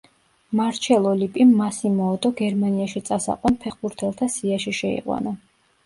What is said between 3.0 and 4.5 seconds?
წასაყვან ფეხბურთელთა